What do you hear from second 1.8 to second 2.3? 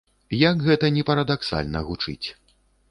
гучыць.